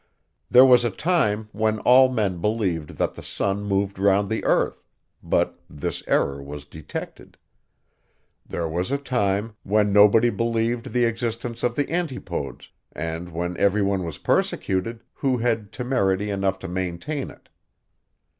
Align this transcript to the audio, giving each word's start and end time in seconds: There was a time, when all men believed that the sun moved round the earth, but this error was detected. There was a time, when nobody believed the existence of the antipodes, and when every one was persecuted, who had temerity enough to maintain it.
There 0.49 0.65
was 0.65 0.83
a 0.83 0.89
time, 0.89 1.47
when 1.51 1.77
all 1.81 2.09
men 2.09 2.41
believed 2.41 2.97
that 2.97 3.13
the 3.13 3.21
sun 3.21 3.63
moved 3.63 3.99
round 3.99 4.31
the 4.31 4.43
earth, 4.43 4.83
but 5.21 5.59
this 5.69 6.01
error 6.07 6.41
was 6.41 6.65
detected. 6.65 7.37
There 8.43 8.67
was 8.67 8.89
a 8.91 8.97
time, 8.97 9.55
when 9.61 9.93
nobody 9.93 10.31
believed 10.31 10.91
the 10.93 11.05
existence 11.05 11.61
of 11.61 11.75
the 11.75 11.87
antipodes, 11.91 12.69
and 12.91 13.29
when 13.29 13.55
every 13.57 13.83
one 13.83 14.03
was 14.03 14.17
persecuted, 14.17 15.03
who 15.13 15.37
had 15.37 15.71
temerity 15.71 16.31
enough 16.31 16.57
to 16.65 16.67
maintain 16.67 17.29
it. 17.29 17.49